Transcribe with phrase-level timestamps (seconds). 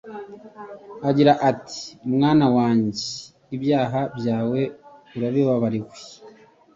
[1.09, 1.81] agira ati:
[2.13, 3.07] «Mwana wanjye,
[3.55, 4.61] ibyaha byawe
[5.15, 5.93] urabibabariwe.»